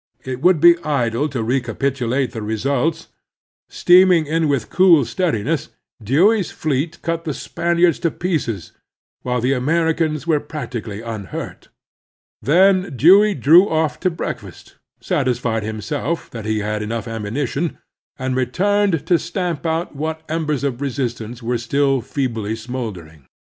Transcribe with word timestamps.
It 0.25 0.41
would 0.41 0.59
be 0.59 0.79
idle 0.79 1.29
to 1.29 1.43
recapitulate 1.43 2.31
the 2.31 2.41
results. 2.41 3.09
Steam 3.69 4.11
ing 4.11 4.25
in 4.25 4.47
with 4.47 4.71
cool 4.71 5.05
steadiness, 5.05 5.69
Dewey's 6.03 6.49
fleet 6.49 6.99
cut 7.03 7.23
the 7.23 7.35
Spaniards 7.35 7.99
to 7.99 8.09
pieces, 8.09 8.71
while 9.21 9.39
the 9.39 9.53
Americans 9.53 10.25
were 10.25 10.39
practically 10.39 11.03
unhurt. 11.03 11.69
Then 12.41 12.97
Dewey 12.97 13.35
drew 13.35 13.69
off 13.69 13.99
to 13.99 14.09
breakfast, 14.09 14.75
satisfied 14.99 15.61
himself 15.61 16.31
that 16.31 16.45
he 16.45 16.61
had 16.61 16.81
enough 16.81 17.05
ammimition, 17.05 17.77
and 18.17 18.35
returned 18.35 19.05
to 19.05 19.19
stamp 19.19 19.67
out 19.67 19.95
what 19.95 20.23
embers 20.27 20.63
of 20.63 20.81
resistance 20.81 21.43
were 21.43 21.59
still 21.59 22.01
feebly 22.01 22.55
smoldering. 22.55 23.27